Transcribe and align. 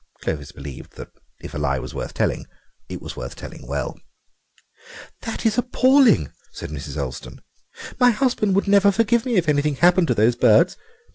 Clovis 0.23 0.51
believed 0.51 0.95
that 0.97 1.11
if 1.41 1.53
a 1.53 1.59
lie 1.59 1.77
was 1.77 1.93
worth 1.93 2.15
telling 2.15 2.47
it 2.89 2.99
was 3.03 3.15
worth 3.15 3.35
telling 3.35 3.67
well. 3.67 3.99
"This 5.21 5.45
is 5.45 5.57
appalling," 5.59 6.31
said 6.53 6.71
Mrs. 6.71 6.97
Olston; 6.97 7.37
"my 7.99 8.09
husband 8.09 8.55
would 8.55 8.67
never 8.67 8.91
forgive 8.91 9.27
me 9.27 9.35
if 9.35 9.47
anything 9.47 9.75
happened 9.75 10.07
to 10.07 10.15
those 10.15 10.35
birds. 10.35 10.75